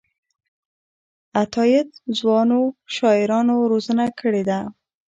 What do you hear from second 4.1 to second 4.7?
کړې ده.